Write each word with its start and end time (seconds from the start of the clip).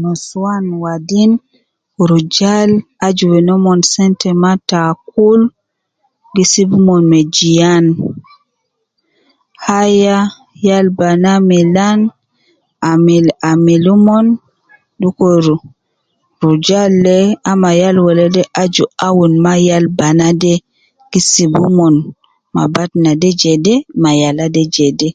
Nuswan 0.00 0.64
wadin 0.82 1.30
rujal 2.08 2.70
aju 3.06 3.24
wen 3.32 3.44
naumon 3.46 3.80
maa 3.82 3.90
sente 3.92 4.28
ta 4.68 4.78
akul 4.92 5.40
gi 6.34 6.44
sibi 6.52 6.74
umon 6.80 7.02
ma 7.12 7.20
jiyan. 7.34 7.84
Haya 9.64 10.16
yal 10.66 10.86
banaa 10.98 11.44
milaan 11.48 11.98
amil 12.90 13.26
amili 13.50 13.90
umon 13.96 14.26
dukuru 15.00 15.56
rujal 16.42 16.92
de 17.06 17.16
ama 17.50 17.70
yal 17.80 17.96
wele 18.04 18.26
de 18.34 18.42
aju 18.62 18.84
awunu 19.06 19.36
maa 19.44 19.60
yal 19.68 19.84
banaa 19.98 20.34
de 20.42 20.52
gi 21.10 21.20
sibu 21.30 21.60
umon 21.70 21.94
jede 23.40 23.74
ma 24.02 24.10
yal 24.20 24.38
de 24.54 24.62
jede. 24.74 25.08